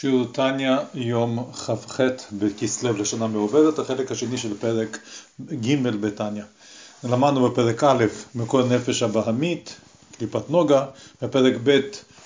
שיעור 0.00 0.24
תניא, 0.32 0.76
יום 0.94 1.52
כ"ח 1.52 2.00
בכסלו 2.32 2.92
לשנה 2.92 3.26
מעובדת, 3.26 3.78
החלק 3.78 4.12
השני 4.12 4.38
של 4.38 4.56
פרק 4.60 4.98
ג' 5.50 5.86
בתניא. 6.00 6.42
למדנו 7.04 7.48
בפרק 7.50 7.84
א', 7.84 8.04
מקור 8.34 8.62
נפש 8.62 9.02
הבהמית, 9.02 9.76
קליפת 10.18 10.50
נוגה, 10.50 10.86
בפרק 11.22 11.54
ב', 11.64 11.80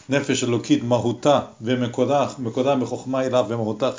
נפש 0.08 0.44
אלוקית 0.44 0.82
מהותה 0.82 1.40
ומקורה, 1.60 2.28
מקורה 2.38 2.76
מחוכמה 2.76 3.22
אליו 3.22 3.44
ומהותה 3.48 3.90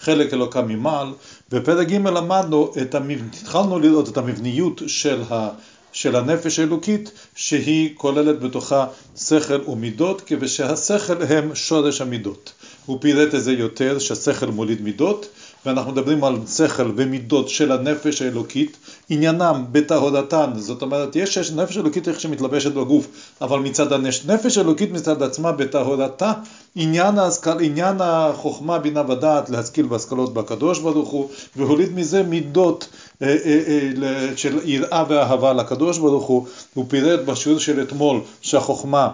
חלק 0.00 0.34
אלוקה 0.34 0.62
ממעל. 0.62 1.12
בפרק 1.50 1.88
ג' 1.88 1.94
למדנו, 1.94 2.72
את 2.82 2.94
המבנ... 2.94 3.26
התחלנו 3.42 3.78
לראות 3.78 4.08
את 4.08 4.16
המבניות 4.16 4.82
של 4.86 5.22
ה... 5.30 5.48
של 5.92 6.16
הנפש 6.16 6.58
האלוקית 6.58 7.10
שהיא 7.34 7.90
כוללת 7.96 8.40
בתוכה 8.40 8.86
שכל 9.16 9.60
ומידות 9.66 10.32
ושהשכל 10.40 11.22
הם 11.22 11.54
שורש 11.54 12.00
המידות. 12.00 12.52
הוא 12.86 12.98
פירט 13.00 13.34
את 13.34 13.44
זה 13.44 13.52
יותר, 13.52 13.98
שהשכל 13.98 14.46
מוליד 14.46 14.82
מידות, 14.82 15.26
ואנחנו 15.66 15.92
מדברים 15.92 16.24
על 16.24 16.36
שכל 16.56 16.90
ומידות 16.96 17.48
של 17.48 17.72
הנפש 17.72 18.22
האלוקית, 18.22 18.76
עניינם 19.10 19.64
בטהרתן, 19.72 20.50
זאת 20.56 20.82
אומרת, 20.82 21.16
יש 21.16 21.38
נפש 21.38 21.76
אלוקית 21.76 22.08
איך 22.08 22.20
שמתלבשת 22.20 22.72
בגוף, 22.72 23.06
אבל 23.40 23.58
מצד 23.58 23.92
הנפש 23.92 24.58
האלוקית 24.58 24.92
מצד 24.92 25.22
עצמה 25.22 25.52
בטהרתה, 25.52 26.32
עניין, 26.76 27.18
ההשכל, 27.18 27.60
עניין 27.60 27.96
החוכמה, 28.00 28.78
בינה 28.78 29.02
ודעת, 29.10 29.50
להשכיל 29.50 29.86
בהשכלות 29.86 30.34
בקדוש 30.34 30.78
ברוך 30.78 31.08
הוא, 31.08 31.28
והוליד 31.56 31.92
מזה 31.94 32.22
מידות 32.22 32.88
אה, 33.22 33.36
אה, 33.44 33.90
אה, 34.02 34.36
של 34.36 34.58
יראה 34.64 35.04
ואהבה 35.08 35.52
לקדוש 35.52 35.98
ברוך 35.98 36.26
הוא, 36.26 36.46
הוא 36.74 36.84
פירט 36.88 37.20
בשיעור 37.20 37.58
של 37.58 37.82
אתמול 37.82 38.20
שהחוכמה 38.40 39.08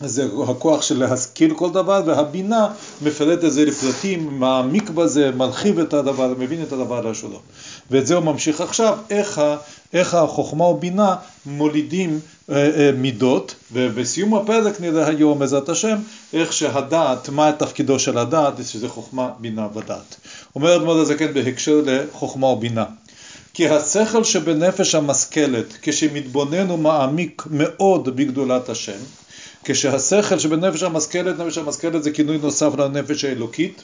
זה 0.00 0.28
הכוח 0.48 0.82
של 0.82 0.98
להשכיל 0.98 1.54
כל 1.54 1.70
דבר, 1.70 2.02
והבינה 2.06 2.68
מפרט 3.02 3.44
את 3.44 3.52
זה 3.52 3.64
לפרטים, 3.64 4.40
מעמיק 4.40 4.90
בזה, 4.90 5.30
מרחיב 5.36 5.78
את 5.78 5.94
הדבר, 5.94 6.34
מבין 6.38 6.62
את 6.62 6.72
הדבר 6.72 7.00
לאשורו. 7.00 7.38
ואת 7.90 8.06
זה 8.06 8.14
הוא 8.14 8.24
ממשיך 8.24 8.60
עכשיו, 8.60 8.98
איך, 9.10 9.40
איך 9.92 10.14
החוכמה 10.14 10.64
ובינה 10.64 11.16
מולידים 11.46 12.20
אה, 12.50 12.70
אה, 12.76 12.90
מידות, 12.92 13.54
ובסיום 13.72 14.34
הפרק 14.34 14.80
נראה 14.80 15.06
היום 15.06 15.38
בעזרת 15.38 15.68
השם, 15.68 15.96
איך 16.32 16.52
שהדעת, 16.52 17.28
מה 17.28 17.52
תפקידו 17.52 17.98
של 17.98 18.18
הדעת, 18.18 18.54
שזה 18.64 18.88
חוכמה, 18.88 19.30
בינה 19.38 19.68
ודעת. 19.74 20.16
אומר 20.56 20.76
אדמות 20.76 20.96
הזקן 20.96 21.34
בהקשר 21.34 21.82
לחוכמה 21.86 22.46
ובינה. 22.46 22.84
כי 23.54 23.68
השכל 23.68 24.24
שבנפש 24.24 24.94
המשכלת, 24.94 25.66
כשמתבונן 25.82 26.70
ומעמיק 26.70 27.42
מאוד 27.50 28.16
בגדולת 28.16 28.68
השם, 28.68 28.98
כשהשכל 29.64 30.38
שבנפש 30.38 30.82
המשכלת, 30.82 31.38
נפש 31.38 31.58
המשכלת 31.58 32.02
זה 32.02 32.10
כינוי 32.10 32.38
נוסף 32.38 32.70
לנפש 32.78 33.24
האלוקית, 33.24 33.82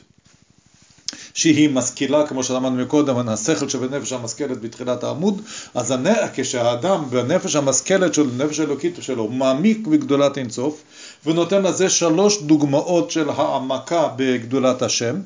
שהיא 1.35 1.71
משכילה, 1.71 2.27
כמו 2.27 2.45
שאמרנו 2.45 2.83
מקודם, 2.83 3.29
השכל 3.29 3.69
שבנפש 3.69 4.13
המשכלת 4.13 4.61
בתחילת 4.61 5.05
העמוד, 5.05 5.43
אז 5.75 5.91
הנ... 5.91 6.07
כשהאדם 6.35 7.05
בנפש 7.11 7.57
המשכלת 7.57 8.15
של 8.15 8.27
נפש 8.37 8.61
האלוקית 8.61 8.97
שלו 9.01 9.29
מעמיק 9.29 9.87
בגדולת 9.87 10.39
אינסוף, 10.39 10.83
ונותן 11.27 11.63
לזה 11.63 11.91
שלוש 11.91 12.43
דוגמאות 12.43 13.11
של 13.11 13.31
העמקה 13.31 14.09
בגדולת 14.17 14.83
השם. 14.83 15.17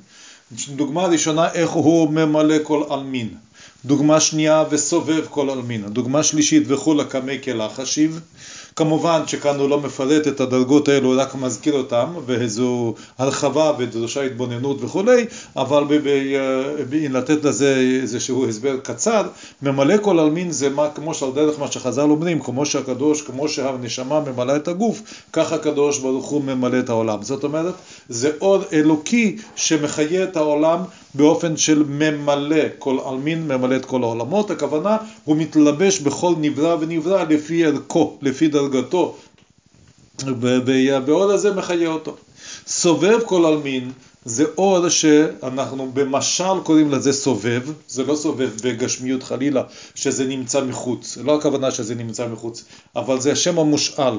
דוגמה 0.69 1.07
ראשונה, 1.07 1.53
איך 1.53 1.71
הוא 1.71 2.11
ממלא 2.11 2.57
כל 2.63 2.83
עלמין. 2.91 3.35
דוגמה 3.85 4.21
שנייה, 4.21 4.65
וסובב 4.71 5.25
כל 5.31 5.51
עלמין. 5.51 5.85
דוגמה 5.89 6.23
שלישית, 6.23 6.63
וכולי 6.67 7.05
קמי 7.05 7.39
כלח 7.45 7.81
אשיב. 7.81 8.21
כמובן 8.77 9.21
שכאן 9.27 9.59
הוא 9.59 9.69
לא 9.69 9.81
מפרט 9.81 10.27
את 10.27 10.41
הדרגות 10.41 10.89
האלו, 10.89 11.15
רק 11.17 11.35
מזכיר 11.35 11.75
אותם, 11.75 12.07
ואיזו 12.27 12.95
הרחבה 13.19 13.73
ודרושה 13.79 14.23
התבוננות 14.23 14.85
וכולי, 14.85 15.25
אבל 15.57 15.85
אם 17.07 17.13
לתת 17.13 17.45
לזה 17.45 17.77
איזשהו 18.03 18.49
הסבר 18.49 18.77
קצר, 18.83 19.23
ממלא 19.63 19.95
כל 20.03 20.19
עלמין 20.19 20.51
זה 20.51 20.69
מה, 20.69 20.89
כמו 20.95 21.15
שעל 21.15 21.31
דרך 21.35 21.59
מה 21.59 21.73
שחז"ל 21.73 22.01
אומרים, 22.11 22.41
כמו 22.41 22.67
שהקדוש, 22.67 23.23
כמו 23.23 23.49
שהנשמה 23.49 24.21
ממלא 24.21 24.57
את 24.57 24.69
הגוף, 24.69 25.03
כך 25.33 25.53
הקדוש 25.53 25.99
ברוך 25.99 26.27
הוא 26.27 26.45
ממלא 26.45 26.79
את 26.79 26.89
העולם. 26.89 27.23
זאת 27.23 27.45
אומרת, 27.45 27.75
זה 28.09 28.31
אור 28.41 28.63
אלוקי 28.73 29.37
שמחיה 29.57 30.25
את 30.25 30.37
העולם 30.37 30.79
באופן 31.15 31.57
של 31.57 31.83
ממלא 31.89 32.65
כל 32.79 32.99
עלמין, 33.05 33.49
ממלא 33.49 33.68
את 33.77 33.85
כל 33.85 34.03
העולמות, 34.03 34.51
הכוונה 34.51 34.97
הוא 35.25 35.37
מתלבש 35.37 36.01
בכל 36.01 36.35
נברא 36.39 36.77
ונברא 36.81 37.25
לפי 37.29 37.67
ערכו, 37.67 38.19
לפי 38.23 38.49
דרגתו, 38.49 39.17
והאור 40.41 41.33
הזה 41.33 41.55
מחיה 41.55 41.89
אותו. 41.89 42.17
סובב 42.67 43.19
כל 43.25 43.47
עלמין 43.47 43.93
זה 44.25 44.45
אור 44.59 44.89
שאנחנו 44.89 45.91
במשל 45.95 46.61
קוראים 46.63 46.91
לזה 46.91 47.13
סובב, 47.13 47.63
זה 47.89 48.05
לא 48.05 48.17
סובב 48.17 48.51
בגשמיות 48.63 49.23
חלילה, 49.23 49.63
שזה 49.95 50.27
נמצא 50.27 50.65
מחוץ, 50.65 51.19
לא 51.25 51.37
הכוונה 51.39 51.71
שזה 51.71 51.95
נמצא 51.95 52.27
מחוץ, 52.27 52.65
אבל 52.97 53.21
זה 53.21 53.33
השם 53.33 53.59
המושאל, 53.59 54.15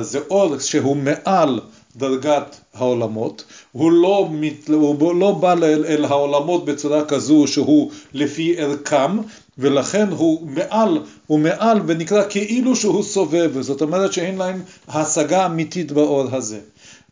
זה 0.00 0.18
אור 0.30 0.58
שהוא 0.58 0.96
מעל 0.96 1.60
דרגת 1.96 2.60
העולמות, 2.74 3.44
הוא 3.72 3.92
לא, 3.92 4.28
מת, 4.30 4.68
הוא 4.68 5.14
לא 5.14 5.32
בא 5.32 5.52
אל, 5.52 5.84
אל 5.84 6.04
העולמות 6.04 6.64
בצורה 6.64 7.04
כזו 7.04 7.46
שהוא 7.46 7.90
לפי 8.14 8.54
ערכם, 8.58 9.18
ולכן 9.58 10.08
הוא 10.08 10.46
מעל, 10.46 10.98
הוא 11.26 11.38
מעל 11.38 11.80
ונקרא 11.86 12.22
כאילו 12.28 12.76
שהוא 12.76 13.02
סובב, 13.02 13.60
זאת 13.60 13.82
אומרת 13.82 14.12
שאין 14.12 14.38
להם 14.38 14.62
השגה 14.88 15.46
אמיתית 15.46 15.92
באור 15.92 16.24
הזה. 16.32 16.60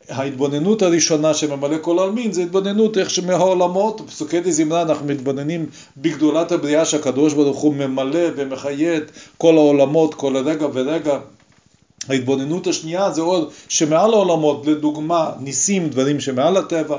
ההתבוננות 0.08 0.82
הראשונה 0.82 1.34
שממלא 1.34 1.76
כל 1.80 1.98
עלמין 1.98 2.32
זה 2.32 2.42
התבוננות 2.42 2.98
איך 2.98 3.10
שמהעולמות, 3.10 4.00
בפסוקי 4.00 4.40
דזמרה 4.40 4.82
אנחנו 4.82 5.06
מתבוננים 5.06 5.66
בגדולת 5.96 6.52
הבריאה 6.52 6.84
שהקדוש 6.84 7.34
ברוך 7.34 7.58
הוא 7.58 7.74
ממלא 7.74 8.20
ומחיה 8.36 8.96
את 8.96 9.10
כל 9.38 9.54
העולמות 9.54 10.14
כל 10.14 10.36
רגע 10.36 10.66
ורגע 10.72 11.18
ההתבוננות 12.08 12.66
השנייה 12.66 13.10
זה 13.10 13.20
עוד 13.20 13.50
שמעל 13.68 14.14
העולמות, 14.14 14.66
לדוגמה 14.66 15.30
ניסים, 15.40 15.88
דברים 15.88 16.20
שמעל 16.20 16.56
הטבע, 16.56 16.98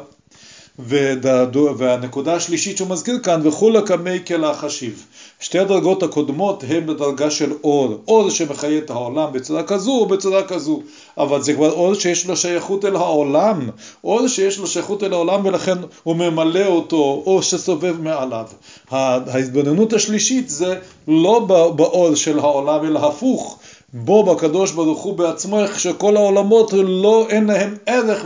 והנקודה 1.77 2.33
השלישית 2.33 2.77
שהוא 2.77 2.89
מזכיר 2.89 3.19
כאן, 3.19 3.41
וכולי 3.43 3.79
קמי 3.85 4.19
כלח 4.27 4.63
השיב. 4.63 5.05
שתי 5.39 5.59
הדרגות 5.59 6.03
הקודמות 6.03 6.63
הן 6.67 6.85
בדרגה 6.85 7.31
של 7.31 7.51
אור, 7.63 7.97
אור 8.07 8.29
שמחיה 8.29 8.77
את 8.77 8.89
העולם 8.89 9.33
בצורה 9.33 9.63
כזו 9.63 9.91
או 9.91 10.05
בצורה 10.05 10.43
כזו, 10.43 10.81
אבל 11.17 11.41
זה 11.41 11.53
כבר 11.53 11.71
אור 11.71 11.93
שיש 11.93 12.27
לו 12.27 12.37
שייכות 12.37 12.85
אל 12.85 12.95
העולם, 12.95 13.69
אור 14.03 14.27
שיש 14.27 14.59
לו 14.59 14.67
שייכות 14.67 15.03
אל 15.03 15.13
העולם 15.13 15.45
ולכן 15.45 15.77
הוא 16.03 16.15
ממלא 16.15 16.65
אותו 16.65 17.23
או 17.25 17.43
שסובב 17.43 18.01
מעליו. 18.01 18.45
ההתבוננות 18.91 19.93
השלישית 19.93 20.49
זה 20.49 20.75
לא 21.07 21.39
באור 21.75 22.15
של 22.15 22.39
העולם 22.39 22.85
אלא 22.85 23.07
הפוך, 23.07 23.59
בו 23.93 24.23
בקדוש 24.23 24.71
ברוך 24.71 25.01
הוא 25.01 25.13
בעצמו, 25.13 25.59
איך 25.59 25.79
שכל 25.79 26.17
העולמות 26.17 26.73
לא, 26.73 27.27
אין 27.29 27.47
להם 27.47 27.75
ערך 27.85 28.25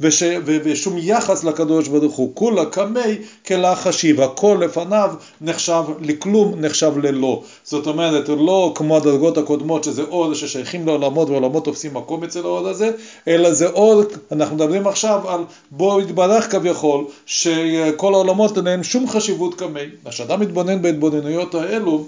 ושום 0.00 0.94
יחס 0.98 1.44
לקדוש 1.44 1.88
ברוך 1.88 2.16
הוא. 2.16 2.30
כולה 2.34 2.64
קמי 2.64 3.18
כלח 3.46 3.86
השיב, 3.86 4.20
הכל 4.20 4.58
לפניו 4.60 5.10
נחשב 5.40 5.82
לכלום, 6.00 6.54
נחשב 6.60 6.92
ללא. 7.02 7.42
זאת 7.64 7.86
אומרת, 7.86 8.28
לא 8.28 8.72
כמו 8.74 8.96
הדרגות 8.96 9.38
הקודמות 9.38 9.84
שזה 9.84 10.02
אור 10.02 10.34
ששייכים 10.34 10.86
לעולמות 10.86 11.30
ועולמות 11.30 11.64
תופסים 11.64 11.94
מקום 11.94 12.24
אצל 12.24 12.40
האור 12.40 12.68
הזה, 12.68 12.90
אלא 13.28 13.52
זה 13.52 13.66
אור, 13.68 14.02
אנחנו 14.32 14.56
מדברים 14.56 14.86
עכשיו 14.86 15.20
על 15.28 15.40
בו 15.70 16.00
יתברך 16.00 16.50
כביכול, 16.50 17.04
שכל 17.26 18.14
העולמות 18.14 18.56
אין 18.56 18.64
להם 18.64 18.82
שום 18.82 19.08
חשיבות 19.08 19.54
קמי. 19.54 19.80
כשאדם 20.10 20.40
מתבונן 20.40 20.82
בהתבוננויות 20.82 21.54
האלו, 21.54 22.04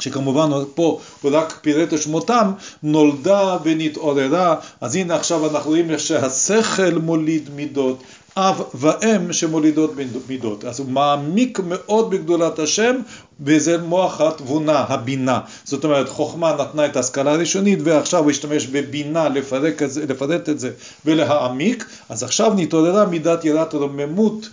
שכמובן 0.00 0.50
פה 0.74 1.00
הוא 1.22 1.30
רק 1.34 1.58
פירט 1.62 1.94
את 1.94 2.02
שמותם, 2.02 2.52
נולדה 2.82 3.56
ונתעוררה, 3.64 4.56
אז 4.80 4.96
הנה 4.96 5.16
עכשיו 5.16 5.50
אנחנו 5.50 5.70
רואים 5.70 5.98
שהשכל 5.98 6.92
מוליד 6.92 7.50
מידות, 7.54 8.02
אב 8.36 8.62
ואם 8.74 9.32
שמולידות 9.32 9.90
מידות. 10.28 10.64
אז 10.64 10.78
הוא 10.78 10.88
מעמיק 10.88 11.60
מאוד 11.64 12.10
בגדולת 12.10 12.58
השם, 12.58 12.96
וזה 13.40 13.78
מוח 13.78 14.20
התבונה, 14.20 14.84
הבינה. 14.88 15.40
זאת 15.64 15.84
אומרת, 15.84 16.08
חוכמה 16.08 16.56
נתנה 16.60 16.86
את 16.86 16.96
ההשכלה 16.96 17.32
הראשונית, 17.32 17.78
ועכשיו 17.84 18.22
הוא 18.22 18.30
השתמש 18.30 18.66
בבינה 18.66 19.28
לפרק 19.28 19.82
את 19.82 19.90
זה, 19.90 20.06
לפרט 20.08 20.48
את 20.48 20.60
זה 20.60 20.70
ולהעמיק, 21.04 21.84
אז 22.08 22.22
עכשיו 22.22 22.52
נתעוררה 22.56 23.06
מידת 23.06 23.44
יראת 23.44 23.74
רוממות 23.74 24.48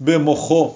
במוחו 0.00 0.74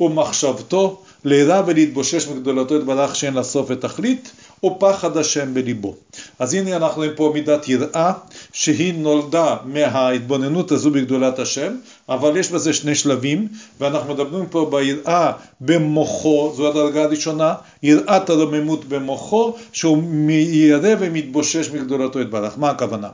ומחשבתו. 0.00 1.02
לירא 1.24 1.62
ולהתבושש 1.66 2.28
מגדולתו 2.28 2.76
יתברך 2.76 3.16
שאין 3.16 3.34
לה 3.34 3.42
סוף 3.42 3.66
ותכלית, 3.70 4.32
או 4.62 4.78
פחד 4.78 5.16
השם 5.16 5.54
בליבו. 5.54 5.94
אז 6.38 6.54
הנה 6.54 6.76
אנחנו 6.76 6.96
רואים 6.96 7.12
פה 7.16 7.30
מידת 7.34 7.68
יראה, 7.68 8.12
שהיא 8.52 8.94
נולדה 8.94 9.56
מההתבוננות 9.64 10.72
הזו 10.72 10.90
בגדולת 10.90 11.38
השם, 11.38 11.76
אבל 12.08 12.36
יש 12.36 12.50
בזה 12.50 12.72
שני 12.72 12.94
שלבים, 12.94 13.48
ואנחנו 13.80 14.14
מדברים 14.14 14.46
פה 14.46 14.68
ביראה 14.70 15.32
במוחו, 15.60 16.52
זו 16.56 16.68
הדרגה 16.68 17.02
הראשונה, 17.02 17.54
יראת 17.82 18.30
הרוממות 18.30 18.84
במוחו, 18.84 19.54
שהוא 19.72 20.02
ירא 20.30 20.94
ומתבושש 21.00 21.70
מגדולתו 21.70 22.20
יתברך. 22.20 22.58
מה 22.58 22.70
הכוונה? 22.70 23.08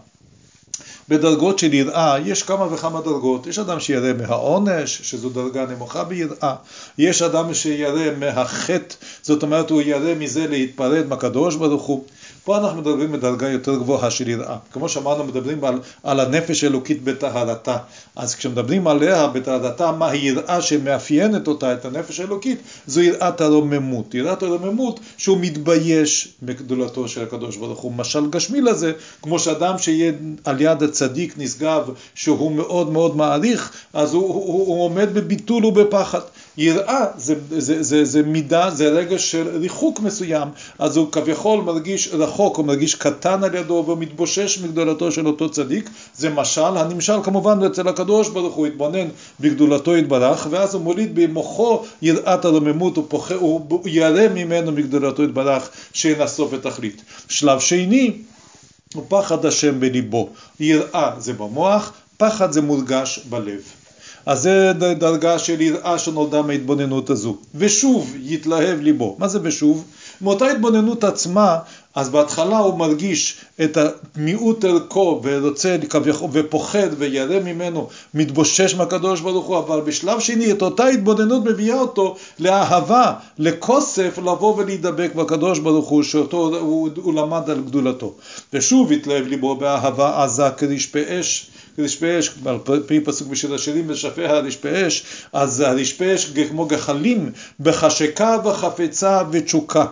בדרגות 1.09 1.59
של 1.59 1.75
יראה 1.75 2.17
יש 2.25 2.43
כמה 2.43 2.75
וכמה 2.75 3.01
דרגות. 3.01 3.47
יש 3.47 3.59
אדם 3.59 3.81
שירא 3.81 4.13
מהעונש, 4.13 5.01
שזו 5.03 5.29
דרגה 5.29 5.67
נמוכה 5.67 6.05
ביראה. 6.05 6.55
יש 6.99 7.23
אדם 7.23 7.55
שירא 7.55 8.11
מהחטא, 8.19 8.95
זאת 9.23 9.43
אומרת 9.43 9.71
הוא 9.71 9.83
ירא 9.83 10.15
מזה 10.19 10.47
להתפרד 10.47 11.07
מהקדוש 11.07 11.57
ברוך 11.57 11.83
הוא. 11.83 12.05
פה 12.45 12.59
אנחנו 12.59 12.81
מדברים 12.81 13.13
בדרגה 13.13 13.49
יותר 13.49 13.75
גבוהה 13.75 14.11
של 14.11 14.29
יראה. 14.29 14.57
כמו 14.73 14.89
שאמרנו, 14.89 15.25
מדברים 15.25 15.65
על, 15.65 15.81
על 16.03 16.21
הנפש 16.21 16.65
האלוקית 16.65 17.05
בטהרתה. 17.05 17.77
אז 18.17 18.35
כשמדברים 18.35 18.87
עליה 18.87 19.27
בטהרתה, 19.27 19.93
מה 19.93 20.09
היראה 20.09 20.63
שמאפיינת 20.63 21.49
אותה, 21.49 21.73
את 21.73 21.85
הנפש 21.85 22.21
האלוקית, 22.21 22.59
זו 22.87 23.01
יראת 23.01 23.41
הרוממות. 23.41 24.15
יראת 24.15 24.43
הרוממות 24.43 25.01
שהוא 25.17 25.39
מתבייש 25.41 26.29
בגדולתו 26.43 27.09
של 27.09 27.23
הקדוש 27.23 27.57
ברוך 27.57 27.81
הוא. 27.81 27.93
משל 27.93 28.31
גשמי 28.31 28.61
לזה, 28.61 28.93
כמו 29.23 29.39
שאדם 29.39 29.79
שיהיה 29.79 30.13
על 30.45 30.61
יד 30.61 30.83
הצדיק 30.83 31.35
נשגב, 31.37 31.91
שהוא 32.15 32.53
מאוד 32.53 32.93
מאוד 32.93 33.17
מעריך, 33.17 33.73
אז 33.93 34.15
הוא, 34.15 34.23
הוא, 34.23 34.67
הוא 34.67 34.85
עומד 34.85 35.15
בביטול 35.15 35.65
ובפחד. 35.65 36.21
יראה 36.57 37.05
זה, 37.17 37.35
זה, 37.51 37.83
זה, 37.83 38.05
זה 38.05 38.23
מידה, 38.23 38.71
זה 38.71 38.89
רגע 38.89 39.19
של 39.19 39.49
ריחוק 39.49 40.01
מסוים, 40.01 40.49
אז 40.79 40.97
הוא 40.97 41.13
כביכול 41.13 41.61
מרגיש 41.61 42.09
רחוק, 42.13 42.57
הוא 42.57 42.67
מרגיש 42.67 42.95
קטן 42.95 43.45
על 43.45 43.55
ידו 43.55 43.85
ומתבושש 43.89 44.59
מגדולתו 44.59 45.13
של 45.13 45.27
אותו 45.27 45.51
צדיק, 45.51 45.91
זה 46.17 46.31
משל, 46.31 46.77
הנמשל 46.77 47.23
כמובן 47.23 47.65
אצל 47.65 47.89
הקדוש 47.89 48.29
ברוך 48.29 48.55
הוא 48.55 48.67
התבונן 48.67 49.09
בגדולתו 49.41 49.97
יתברך, 49.97 50.47
ואז 50.51 50.75
הוא 50.75 50.83
מוליד 50.83 51.15
במוחו 51.15 51.83
יראת 52.03 52.45
הרוממות, 52.45 52.97
הוא, 52.97 53.05
פוח, 53.09 53.33
הוא 53.33 53.81
ירא 53.87 54.29
ממנו 54.35 54.73
מגדולתו 54.73 55.23
יתברך 55.23 55.69
שאין 55.93 56.21
הסוף 56.21 56.53
ותכלית. 56.53 57.03
שלב 57.29 57.61
שני 57.61 58.13
הוא 58.95 59.05
פחד 59.09 59.47
השם 59.47 59.81
בליבו, 59.81 60.29
יראה 60.61 61.11
זה 61.19 61.33
במוח, 61.33 61.93
פחד 62.17 62.53
זה 62.53 62.63
מורגש 62.63 63.21
בלב. 63.29 63.84
אז 64.27 64.43
זה 64.43 64.73
דרגה 64.99 65.39
של 65.39 65.61
יראה 65.61 65.99
שנולדה 65.99 66.43
מההתבוננות 66.43 67.11
הזו. 67.11 67.37
ושוב 67.55 68.15
יתלהב 68.23 68.81
ליבו. 68.81 69.17
מה 69.19 69.29
זה 69.29 69.39
ושוב? 69.43 69.85
מאותה 70.21 70.47
התבוננות 70.47 71.05
עצמה, 71.05 71.59
אז 71.95 72.09
בהתחלה 72.09 72.59
הוא 72.59 72.79
מרגיש 72.79 73.37
את 73.65 73.79
מיעוט 74.17 74.65
ערכו 74.65 75.21
ורוצה 75.25 75.77
ופוחד 76.33 76.89
וירא 76.99 77.41
ממנו, 77.41 77.89
מתבושש 78.15 78.75
מהקדוש 78.75 79.21
ברוך 79.21 79.47
הוא, 79.47 79.59
אבל 79.59 79.81
בשלב 79.81 80.21
שני 80.21 80.53
את 80.53 80.63
אותה 80.63 80.87
התבוננות 80.87 81.45
מביאה 81.45 81.81
אותו 81.81 82.17
לאהבה, 82.39 83.13
לכוסף, 83.39 84.19
לבוא 84.19 84.57
ולהידבק 84.57 85.15
בקדוש 85.15 85.59
ברוך 85.59 85.89
הוא, 85.89 86.03
שאותו 86.03 86.59
הוא, 86.61 86.89
הוא 86.97 87.15
למד 87.15 87.51
על 87.51 87.61
גדולתו. 87.61 88.15
ושוב 88.53 88.93
יתלהב 88.93 89.27
ליבו 89.27 89.57
באהבה 89.57 90.25
עזה 90.25 90.51
כרשפי 90.57 91.21
אש. 91.21 91.51
רשפי 91.79 92.19
אש, 92.19 92.31
על 92.47 92.83
פי 92.87 93.01
פסוק 93.01 93.29
בשיר 93.29 93.55
השירים 93.55 93.85
ושפיה 93.89 94.31
הרשפי 94.31 94.87
אש, 94.87 95.05
אז 95.33 95.61
הרשפי 95.61 96.15
אש 96.15 96.33
כמו 96.49 96.67
גחלים, 96.67 97.33
בחשקה 97.61 98.37
וחפצה 98.45 99.23
ותשוקה, 99.33 99.85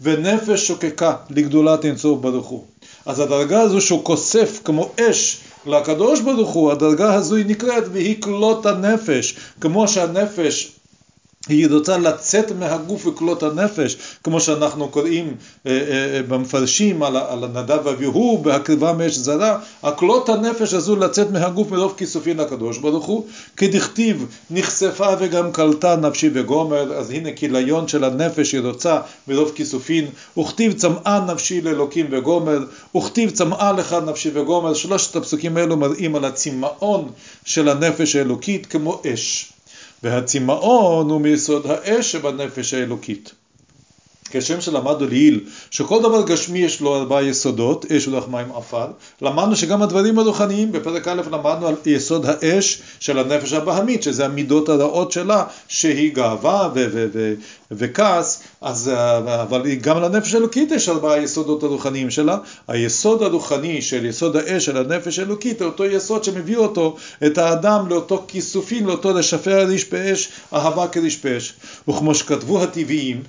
ונפש 0.00 0.66
שוקקה 0.66 1.14
לגדולת 1.30 1.84
אינסוף 1.84 2.20
ברוך 2.20 2.46
הוא. 2.46 2.64
אז 3.06 3.20
הדרגה 3.20 3.60
הזו 3.60 3.80
שהוא 3.80 4.04
כוסף 4.04 4.60
כמו 4.64 4.90
אש 5.00 5.40
לקדוש 5.66 6.20
ברוך 6.20 6.50
הוא, 6.50 6.72
הדרגה 6.72 7.14
הזו 7.14 7.36
היא 7.36 7.46
נקראת 7.46 7.84
והיא 7.92 8.22
כלות 8.22 8.66
הנפש, 8.66 9.36
כמו 9.60 9.88
שהנפש 9.88 10.72
היא 11.50 11.68
רוצה 11.70 11.98
לצאת 11.98 12.52
מהגוף 12.52 13.06
וכלות 13.06 13.42
הנפש, 13.42 13.96
כמו 14.24 14.40
שאנחנו 14.40 14.88
קוראים 14.88 15.34
אה, 15.66 15.70
אה, 15.70 16.16
אה, 16.16 16.22
במפרשים 16.22 17.02
על, 17.02 17.16
על 17.16 17.44
הנדב 17.44 17.78
ואביהו 17.84 18.38
בהקריבה 18.38 18.92
מאש 18.92 19.16
זרה, 19.16 19.58
הכלות 19.82 20.28
הנפש 20.28 20.74
הזו 20.74 20.96
לצאת 20.96 21.30
מהגוף 21.30 21.70
מרוב 21.70 21.94
כיסופי 21.96 22.34
לקדוש 22.34 22.78
ברוך 22.78 23.06
הוא, 23.06 23.26
כדכתיב 23.56 24.26
נחשפה 24.50 25.08
וגם 25.20 25.52
קלטה 25.52 25.96
נפשי 25.96 26.30
וגומר, 26.32 26.92
אז 26.92 27.10
הנה 27.10 27.32
כיליון 27.32 27.88
של 27.88 28.04
הנפש 28.04 28.52
היא 28.52 28.60
רוצה 28.60 29.00
מרוב 29.28 29.52
כיסופין, 29.54 30.06
וכתיב 30.38 30.72
צמאה 30.72 31.20
נפשי 31.32 31.60
לאלוקים 31.60 32.06
וגומר, 32.10 32.58
וכתיב 32.96 33.30
צמאה 33.30 33.72
לך 33.72 33.96
נפשי 34.06 34.30
וגומר, 34.34 34.74
שלושת 34.74 35.16
הפסוקים 35.16 35.56
האלו 35.56 35.76
מראים 35.76 36.16
על 36.16 36.24
הצמאון 36.24 37.10
של 37.44 37.68
הנפש 37.68 38.16
האלוקית 38.16 38.66
כמו 38.66 39.02
אש. 39.14 39.52
והצמאון 40.02 41.10
הוא 41.10 41.20
מיסוד 41.20 41.66
האש 41.66 42.12
שבנפש 42.12 42.74
האלוקית. 42.74 43.34
כשם 44.30 44.60
שלמדנו 44.60 45.06
לעיל 45.06 45.40
שכל 45.70 46.02
דבר 46.02 46.22
גשמי 46.26 46.58
יש 46.58 46.80
לו 46.80 46.96
ארבעה 46.96 47.22
יסודות, 47.22 47.92
אש 47.92 48.08
רוח 48.08 48.28
מים 48.28 48.52
עפר, 48.52 48.86
למדנו 49.22 49.56
שגם 49.56 49.82
הדברים 49.82 50.18
הרוחניים, 50.18 50.72
בפרק 50.72 51.08
א' 51.08 51.22
למדנו 51.30 51.66
על 51.66 51.74
יסוד 51.86 52.26
האש 52.26 52.82
של 53.00 53.18
הנפש 53.18 53.52
הבהמית, 53.52 54.02
שזה 54.02 54.24
המידות 54.24 54.68
הרעות 54.68 55.12
שלה, 55.12 55.44
שהיא 55.68 56.14
גאווה 56.14 56.68
וכעס, 57.70 58.42
אז, 58.60 58.90
אבל 59.42 59.74
גם 59.74 60.02
לנפש 60.02 60.34
האלוקית 60.34 60.70
יש 60.70 60.88
ארבעה 60.88 61.18
יסודות 61.18 61.62
הרוחניים 61.62 62.10
שלה. 62.10 62.38
היסוד 62.68 63.22
הרוחני 63.22 63.82
של 63.82 64.06
יסוד 64.06 64.36
האש 64.36 64.64
של 64.64 64.76
הנפש 64.76 65.18
האלוקית, 65.18 65.62
אותו 65.62 65.84
יסוד 65.84 66.24
שמביא 66.24 66.56
אותו, 66.56 66.96
את 67.26 67.38
האדם 67.38 67.88
לאותו 67.88 68.24
כיסופין, 68.28 68.84
לאותו 68.84 69.12
לשפר 69.12 69.64
ריש 69.66 69.90
באש, 69.90 70.28
אהבה 70.52 70.88
כריש 70.88 71.24
באש. 71.24 71.54
וכמו 71.88 72.14
שכתבו 72.14 72.62
הטבעיים, 72.62 73.22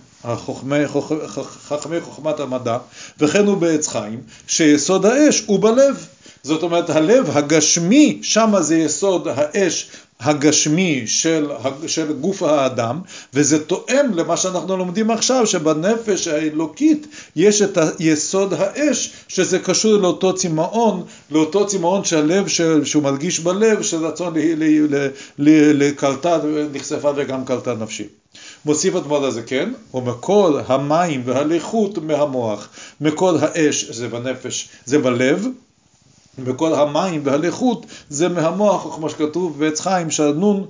חכמי 1.68 2.02
חוכמת 2.02 2.40
המדע, 2.40 2.78
וכן 3.20 3.48
הוא 3.48 3.58
בעץ 3.58 3.88
חיים, 3.88 4.22
שיסוד 4.48 5.06
האש 5.06 5.44
הוא 5.46 5.60
בלב. 5.60 6.06
זאת 6.44 6.64
אומרת, 6.64 6.90
הלב 6.90 7.38
הגשמי, 7.38 8.20
שמה 8.22 8.62
זה 8.62 8.78
יסוד 8.78 9.28
האש 9.28 9.90
הגשמי 10.20 11.04
של, 11.08 11.50
של 11.88 12.14
גוף 12.14 12.44
האדם, 12.44 13.02
וזה 13.34 13.66
תואם 13.66 14.14
למה 14.14 14.38
שאנחנו 14.38 14.78
לומדים 14.78 15.12
עכשיו, 15.12 15.48
שבנפש 15.48 16.28
האלוקית 16.28 17.08
יש 17.36 17.62
את 17.62 17.78
יסוד 18.00 18.54
האש, 18.54 19.14
שזה 19.28 19.60
קשור 19.60 19.94
לאותו 19.94 20.36
צמאון, 20.36 21.04
לאותו 21.32 21.68
צמאון 21.68 22.04
שהלב, 22.04 22.48
שהוא 22.84 23.04
מרגיש 23.04 23.40
בלב, 23.40 23.82
של 23.82 24.06
רצון 24.06 24.34
לקלטה, 25.38 26.38
נחשפה 26.74 27.12
וגם 27.16 27.46
קלטה 27.46 27.74
נפשי. 27.74 28.21
מוסיף 28.66 28.96
אדמו"ר 28.96 29.26
הזקן, 29.26 29.74
ומקור 29.94 30.60
המים 30.68 31.22
והלחות 31.26 31.98
מהמוח, 31.98 32.70
מקור 33.02 33.38
האש 33.42 33.86
זה 33.92 34.08
בנפש, 34.08 34.70
זה 34.86 35.00
בלב, 35.00 35.46
וכל 36.38 36.74
המים 36.74 37.22
והלחות 37.24 37.86
זה 38.10 38.30
מהמוח, 38.30 38.96
כמו 38.96 39.10
שכתוב 39.10 39.60
בעץ 39.60 39.82
חיים, 39.82 40.12
שהנון 40.12 40.66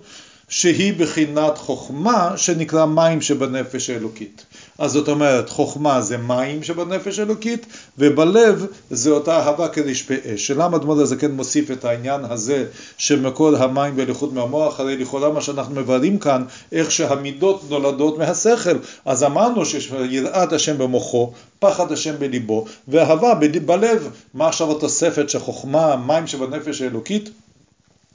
שהיא 0.50 0.94
בחינת 1.00 1.58
חוכמה 1.58 2.38
שנקרא 2.38 2.86
מים 2.86 3.22
שבנפש 3.22 3.90
האלוקית. 3.90 4.46
אז 4.82 4.92
זאת 4.92 5.08
אומרת, 5.08 5.50
חוכמה 5.50 6.02
זה 6.02 6.18
מים 6.18 6.64
שבנפש 6.64 7.20
האלוקית, 7.20 7.66
ובלב 7.98 8.66
זה 8.90 9.10
אותה 9.10 9.40
אהבה 9.40 9.68
כרשפי 9.68 10.16
אש. 10.36 10.48
שלמה 10.48 10.78
אדמות 10.78 10.98
הזה 10.98 11.16
כן 11.16 11.32
מוסיף 11.32 11.72
את 11.72 11.86
העניין 11.86 12.26
הזה 12.26 12.66
שמקור 12.98 13.56
המים 13.58 13.94
והליכות 13.98 14.34
מהמוח, 14.34 14.80
הרי 14.80 14.98
לכאורה 14.98 15.30
מה 15.30 15.42
שאנחנו 15.42 15.76
מבארים 15.76 16.20
כאן, 16.20 16.44
איך 16.72 16.92
שהמידות 16.92 17.62
נולדות 17.70 18.18
מהשכל. 18.18 18.78
אז 19.06 19.24
אמרנו 19.24 19.66
שיש 19.66 19.92
יראת 20.10 20.54
השם 20.54 20.78
במוחו, 20.78 21.32
פחד 21.60 21.92
השם 21.92 22.14
בליבו, 22.20 22.66
ואהבה 22.88 23.34
בלב. 23.66 24.10
מה 24.34 24.48
עכשיו 24.48 24.72
התוספת 24.72 25.30
שחוכמה, 25.30 25.96
מים 25.96 26.28
שבנפש 26.28 26.82
האלוקית? 26.82 27.30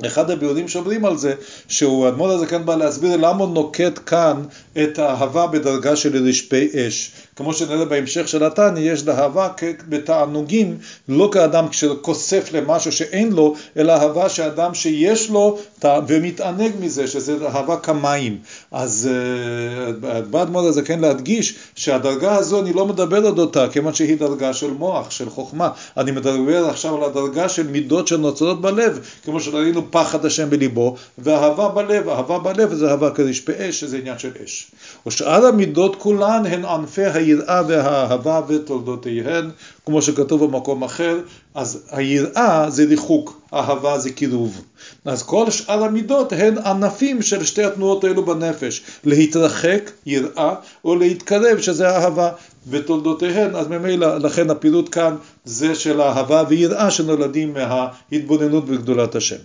אחד 0.06 0.30
הביאורים 0.30 0.68
שאומרים 0.68 1.04
על 1.04 1.16
זה, 1.16 1.34
שהוא, 1.68 2.08
אדמו"ר 2.08 2.32
הזה 2.32 2.46
כאן 2.46 2.66
בא 2.66 2.76
להסביר 2.76 3.16
למה 3.16 3.46
נוקט 3.46 3.98
כאן 4.06 4.42
את 4.82 4.98
האהבה 4.98 5.46
בדרגה 5.46 5.96
של 5.96 6.26
רשפי 6.28 6.68
אש. 6.74 7.12
כמו 7.36 7.54
שנראה 7.54 7.84
בהמשך 7.84 8.28
של 8.28 8.44
התניא, 8.44 8.92
יש 8.92 9.06
לאהבה 9.06 9.48
בתענוגים, 9.88 10.78
לא 11.08 11.28
כאדם 11.32 11.66
שכוסף 11.72 12.52
למשהו 12.52 12.92
שאין 12.92 13.32
לו, 13.32 13.54
אלא 13.76 13.92
אהבה 13.92 14.28
שאדם 14.28 14.74
שיש 14.74 15.30
לו 15.30 15.58
ומתענג 15.84 16.72
מזה, 16.80 17.06
שזה 17.06 17.36
אהבה 17.46 17.76
כמים. 17.76 18.38
אז 18.72 19.10
אה, 19.12 20.22
בא 20.22 20.42
אדמו"ר 20.42 20.68
הזה 20.68 20.82
כן 20.82 21.00
להדגיש 21.00 21.54
שהדרגה 21.74 22.36
הזו, 22.36 22.60
אני 22.60 22.72
לא 22.72 22.86
מדבר 22.86 23.26
על 23.26 23.38
אותה, 23.38 23.66
כיוון 23.72 23.94
שהיא 23.94 24.18
דרגה 24.18 24.54
של 24.54 24.70
מוח, 24.70 25.10
של 25.10 25.30
חוכמה. 25.30 25.70
אני 25.96 26.10
מדבר 26.10 26.66
עכשיו 26.66 26.96
על 26.96 27.10
הדרגה 27.10 27.48
של 27.48 27.66
מידות 27.66 28.08
שנוצרות 28.08 28.60
בלב, 28.60 29.00
כמו 29.24 29.40
שראינו 29.40 29.90
פחד 29.90 30.26
השם 30.26 30.50
בליבו, 30.50 30.96
ואהבה 31.18 31.68
בלב, 31.68 32.08
אהבה 32.08 32.38
בלב 32.38 32.74
זה 32.74 32.90
אהבה 32.90 33.10
כרשפי 33.10 33.52
אש, 33.58 33.80
שזה 33.80 33.98
עניין 33.98 34.18
של 34.18 34.30
אש. 34.44 34.70
ושאר 35.06 35.46
המידות 35.46 35.96
כולן 35.96 36.46
הן 36.46 36.64
ענפי 36.64 37.06
היראה 37.26 37.62
והאהבה 37.68 38.40
ותולדותיהן, 38.48 39.50
כמו 39.86 40.02
שכתוב 40.02 40.44
במקום 40.44 40.84
אחר, 40.84 41.18
אז 41.54 41.82
היראה 41.90 42.70
זה 42.70 42.84
ריחוק, 42.84 43.40
אהבה 43.54 43.98
זה 43.98 44.10
קירוב. 44.10 44.62
אז 45.04 45.22
כל 45.22 45.50
שאר 45.50 45.84
המידות 45.84 46.32
הן 46.32 46.58
ענפים 46.58 47.22
של 47.22 47.44
שתי 47.44 47.64
התנועות 47.64 48.04
האלו 48.04 48.24
בנפש, 48.24 48.82
להתרחק, 49.04 49.90
יראה, 50.06 50.54
או 50.84 50.96
להתקרב, 50.96 51.60
שזה 51.60 51.88
אהבה 51.88 52.30
ותולדותיהן, 52.70 53.56
אז 53.56 53.68
ממילא, 53.68 54.18
לכן 54.18 54.50
הפירוט 54.50 54.88
כאן 54.92 55.16
זה 55.44 55.74
של 55.74 56.02
אהבה 56.02 56.44
ויראה 56.48 56.90
שנולדים 56.90 57.54
מההתבוננות 57.54 58.66
בגדולת 58.66 59.14
השם. 59.14 59.36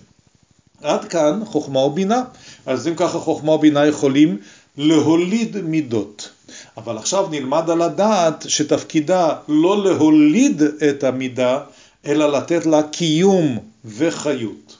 עד 0.82 1.04
כאן 1.04 1.40
חוכמה 1.44 1.78
ובינה. 1.78 2.22
אז 2.66 2.88
אם 2.88 2.94
ככה 2.94 3.18
חוכמה 3.18 3.52
ובינה 3.52 3.86
יכולים 3.86 4.38
להוליד 4.78 5.60
מידות. 5.60 6.30
אבל 6.76 6.96
עכשיו 6.96 7.28
נלמד 7.30 7.70
על 7.70 7.82
הדעת 7.82 8.44
שתפקידה 8.48 9.34
לא 9.48 9.84
להוליד 9.84 10.62
את 10.62 11.04
המידה, 11.04 11.58
אלא 12.06 12.32
לתת 12.32 12.66
לה 12.66 12.82
קיום 12.82 13.58
וחיות. 13.84 14.76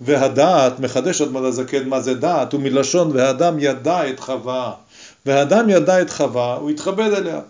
והדעת, 0.00 0.80
מחדש 0.80 1.20
אדמת 1.20 1.42
הזקן 1.44 1.88
מה 1.88 2.00
זה 2.00 2.14
דעת, 2.14 2.52
הוא 2.52 2.60
מלשון 2.60 3.10
והאדם 3.14 3.56
ידע 3.58 4.08
את 4.08 4.20
חווה. 4.20 4.72
והאדם 5.26 5.68
ידע 5.68 6.02
את 6.02 6.10
חווה, 6.10 6.54
הוא 6.54 6.70
התחבר 6.70 7.16
אליה. 7.16 7.40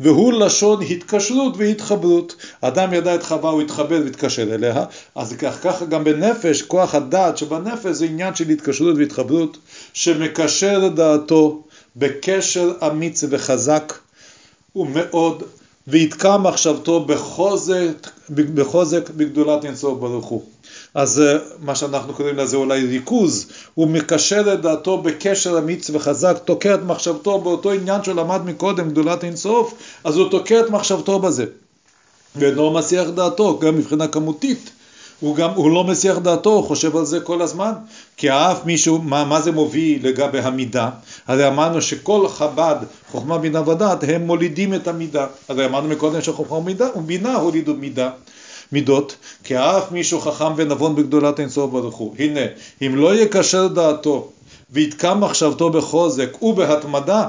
והוא 0.00 0.32
לשון 0.32 0.82
התקשרות 0.82 1.54
והתחברות. 1.56 2.36
אדם 2.60 2.94
ידע 2.94 3.14
את 3.14 3.22
חווה, 3.22 3.50
הוא 3.50 3.62
התחבר 3.62 4.00
והתקשר 4.04 4.54
אליה, 4.54 4.84
אז 5.14 5.32
כך, 5.32 5.62
ככה 5.62 5.84
גם 5.84 6.04
בנפש, 6.04 6.62
כוח 6.62 6.94
הדעת 6.94 7.38
שבנפש 7.38 7.86
זה 7.86 8.04
עניין 8.04 8.34
של 8.34 8.48
התקשרות 8.48 8.96
והתחברות, 8.96 9.56
שמקשר 9.92 10.88
דעתו 10.88 11.62
בקשר 11.96 12.72
אמיץ 12.86 13.24
וחזק 13.30 13.92
ומאוד, 14.76 15.42
ויתקע 15.88 16.36
מחשבתו 16.36 17.04
בחוזק, 17.04 18.10
בחוזק 18.30 19.10
בגדולת 19.10 19.64
אינסוף 19.64 19.98
ברוך 19.98 20.26
הוא. 20.26 20.42
אז 20.94 21.20
אה, 21.20 21.38
מה 21.60 21.74
שאנחנו 21.74 22.14
קוראים 22.14 22.36
לזה 22.36 22.56
אולי 22.56 22.86
ריכוז, 22.86 23.46
הוא 23.74 23.88
מקשר 23.88 24.54
את 24.54 24.60
דעתו 24.60 24.98
בקשר 24.98 25.58
אמיץ 25.58 25.90
וחזק, 25.90 26.36
תוקע 26.44 26.74
את 26.74 26.80
מחשבתו 26.82 27.40
באותו 27.40 27.72
עניין 27.72 28.04
שהוא 28.04 28.14
למד 28.14 28.40
מקודם, 28.44 28.90
גדולת 28.90 29.24
אינסוף, 29.24 29.74
אז 30.04 30.16
הוא 30.16 30.30
תוקע 30.30 30.60
את 30.60 30.70
מחשבתו 30.70 31.18
בזה. 31.18 31.44
ואינו 32.36 32.70
מסיח 32.70 33.08
דעתו, 33.08 33.58
גם 33.58 33.78
מבחינה 33.78 34.08
כמותית. 34.08 34.70
הוא 35.20 35.36
גם, 35.36 35.50
הוא 35.54 35.70
לא 35.70 35.84
מסיח 35.84 36.18
דעתו, 36.18 36.50
הוא 36.50 36.64
חושב 36.64 36.96
על 36.96 37.04
זה 37.04 37.20
כל 37.20 37.42
הזמן. 37.42 37.72
כי 38.16 38.30
אף 38.30 38.64
מישהו, 38.64 38.98
מה, 38.98 39.24
מה 39.24 39.40
זה 39.40 39.52
מוביל 39.52 40.08
לגבי 40.08 40.38
המידה? 40.38 40.90
הרי 41.26 41.48
אמרנו 41.48 41.82
שכל 41.82 42.28
חב"ד, 42.28 42.76
חוכמה, 43.10 43.38
בינה 43.38 43.68
ודעת, 43.68 44.04
הם 44.08 44.26
מולידים 44.26 44.74
את 44.74 44.88
המידה. 44.88 45.26
הרי 45.48 45.64
אמרנו 45.64 45.88
מקודם 45.88 46.22
שחוכמה 46.22 46.56
ומידה, 46.56 46.88
ובינה 46.96 47.34
הולידו 47.34 47.74
מידה. 47.74 48.10
מידות, 48.72 49.16
כי 49.44 49.58
אף 49.58 49.92
מישהו 49.92 50.20
חכם 50.20 50.52
ונבון 50.56 50.96
בגדולת 50.96 51.40
אינסוף 51.40 51.70
ברוך 51.70 51.96
הוא. 51.96 52.14
הנה, 52.18 52.40
אם 52.86 52.96
לא 52.96 53.16
יקשר 53.16 53.66
דעתו 53.66 54.30
ויתקע 54.70 55.14
מחשבתו 55.14 55.70
בחוזק 55.70 56.42
ובהתמדה, 56.42 57.28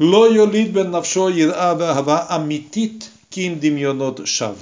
לא 0.00 0.34
יוליד 0.34 0.74
בנפשו 0.74 1.30
יראה 1.30 1.74
ואהבה 1.78 2.24
אמיתית 2.34 3.08
כי 3.30 3.48
אם 3.48 3.54
דמיונות 3.60 4.20
שווא. 4.24 4.54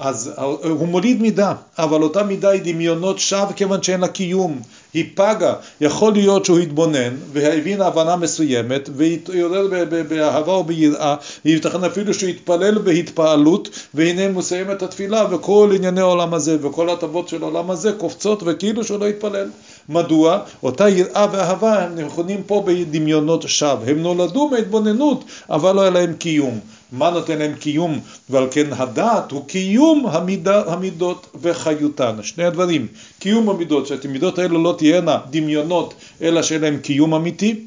אז 0.00 0.32
הוא 0.62 0.88
מוליד 0.88 1.22
מידה, 1.22 1.52
אבל 1.78 2.02
אותה 2.02 2.22
מידה 2.22 2.48
היא 2.50 2.62
דמיונות 2.64 3.18
שווא 3.18 3.52
כיוון 3.56 3.82
שאין 3.82 4.00
לה 4.00 4.08
קיום, 4.08 4.60
היא 4.94 5.04
פגה. 5.14 5.54
יכול 5.80 6.12
להיות 6.12 6.44
שהוא 6.44 6.58
התבונן 6.58 7.16
והבין 7.32 7.80
הבנה 7.80 8.16
מסוימת 8.16 8.90
ויתעורר 8.96 9.68
באהבה 10.08 10.52
או 10.52 10.64
ביראה, 10.64 11.16
וייתכן 11.44 11.84
אפילו 11.84 12.14
שהוא 12.14 12.30
יתפלל 12.30 12.78
בהתפעלות 12.78 13.68
והנה 13.94 14.28
מסיים 14.28 14.70
את 14.70 14.82
התפילה 14.82 15.24
וכל 15.30 15.72
ענייני 15.74 16.00
העולם 16.00 16.34
הזה 16.34 16.56
וכל 16.60 16.90
הטבות 16.90 17.28
של 17.28 17.42
העולם 17.42 17.70
הזה 17.70 17.92
קופצות 17.92 18.42
וכאילו 18.46 18.84
שהוא 18.84 19.00
לא 19.00 19.08
יתפלל. 19.08 19.48
מדוע? 19.88 20.38
אותה 20.62 20.88
יראה 20.88 21.26
ואהבה 21.32 21.82
הם 21.82 21.94
נכונים 21.94 22.42
פה 22.46 22.62
בדמיונות 22.66 23.42
שווא, 23.48 23.84
הם 23.86 24.02
נולדו 24.02 24.48
מהתבוננות 24.48 25.24
אבל 25.50 25.74
לא 25.74 25.80
היה 25.80 25.90
להם 25.90 26.12
קיום. 26.12 26.60
מה 26.92 27.10
נותן 27.10 27.38
להם 27.38 27.54
קיום, 27.54 28.00
ועל 28.30 28.46
כן 28.50 28.72
הדעת 28.72 29.30
הוא 29.30 29.46
קיום 29.46 30.06
המידה, 30.06 30.62
המידות 30.66 31.26
וחיותן. 31.40 32.16
שני 32.22 32.44
הדברים, 32.44 32.86
קיום 33.18 33.50
המידות, 33.50 33.86
שהמידות 33.86 34.38
האלה 34.38 34.58
לא 34.58 34.74
תהיינה 34.78 35.18
דמיונות, 35.30 35.94
אלא 36.22 36.42
שיהיה 36.42 36.60
להם 36.60 36.78
קיום 36.78 37.14
אמיתי, 37.14 37.60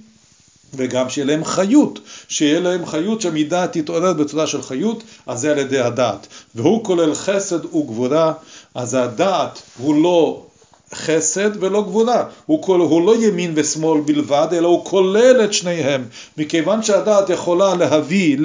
וגם 0.75 1.09
שיהיה 1.09 1.27
להם 1.27 1.45
חיות, 1.45 1.99
שיהיה 2.27 2.59
להם 2.59 2.85
חיות 2.85 3.21
שהמידה 3.21 3.67
תתעורר 3.67 4.13
בצורה 4.13 4.47
של 4.47 4.61
חיות, 4.61 5.03
אז 5.27 5.39
זה 5.39 5.51
על 5.51 5.57
ידי 5.57 5.79
הדעת. 5.79 6.27
והוא 6.55 6.83
כולל 6.83 7.15
חסד 7.15 7.65
וגבורה, 7.65 8.33
אז 8.75 8.93
הדעת 8.93 9.61
הוא 9.77 10.03
לא 10.03 10.45
חסד 10.93 11.63
ולא 11.63 11.81
גבורה, 11.81 12.23
הוא, 12.45 12.63
כל, 12.63 12.79
הוא 12.79 13.05
לא 13.05 13.23
ימין 13.23 13.51
ושמאל 13.55 14.01
בלבד, 14.01 14.47
אלא 14.51 14.67
הוא 14.67 14.85
כולל 14.85 15.41
את 15.43 15.53
שניהם. 15.53 16.05
מכיוון 16.37 16.83
שהדעת 16.83 17.29
יכולה 17.29 17.75
להביא 17.75 18.37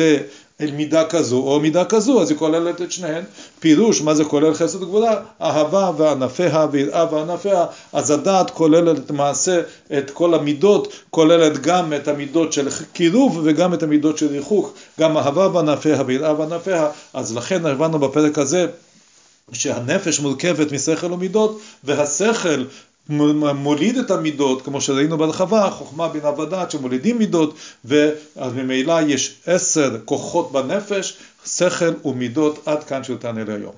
אל 0.60 0.70
מידה 0.70 1.04
כזו 1.04 1.36
או 1.36 1.60
מידה 1.60 1.84
כזו, 1.84 2.22
אז 2.22 2.30
היא 2.30 2.38
כוללת 2.38 2.82
את 2.82 2.92
שניהן. 2.92 3.24
פירוש, 3.60 4.02
מה 4.02 4.14
זה 4.14 4.24
כולל 4.24 4.54
חסד 4.54 4.82
וגבולה? 4.82 5.20
אהבה 5.42 5.90
וענפיה 5.96 6.66
ויראה 6.70 7.14
וענפיה, 7.14 7.66
אז 7.92 8.10
הדעת 8.10 8.50
כוללת 8.50 9.10
למעשה 9.10 9.60
את 9.98 10.10
כל 10.10 10.34
המידות, 10.34 10.92
כוללת 11.10 11.58
גם 11.62 11.92
את 11.92 12.08
המידות 12.08 12.52
של 12.52 12.68
קירוב 12.92 13.40
וגם 13.44 13.74
את 13.74 13.82
המידות 13.82 14.18
של 14.18 14.26
ריחוק, 14.26 14.74
גם 15.00 15.16
אהבה 15.16 15.48
וענפיה 15.52 16.02
ויראה 16.06 16.40
וענפיה, 16.40 16.88
אז 17.14 17.36
לכן 17.36 17.66
הבנו 17.66 17.98
בפרק 17.98 18.38
הזה 18.38 18.66
שהנפש 19.52 20.20
מורכבת 20.20 20.72
משכל 20.72 21.12
ומידות, 21.12 21.60
והשכל 21.84 22.64
מוליד 23.08 23.98
את 23.98 24.10
המידות, 24.10 24.62
כמו 24.62 24.80
שראינו 24.80 25.18
בהרחבה, 25.18 25.70
חוכמה, 25.70 26.08
בינה 26.08 26.40
ודעת 26.40 26.70
שמולידים 26.70 27.18
מידות, 27.18 27.54
ואז 27.84 28.52
ממילא 28.52 29.00
יש 29.06 29.34
עשר 29.46 29.96
כוחות 30.04 30.52
בנפש, 30.52 31.16
שכל 31.46 31.92
ומידות, 32.04 32.68
עד 32.68 32.84
כאן 32.84 33.04
שותן 33.04 33.38
אל 33.38 33.50
היום. 33.50 33.62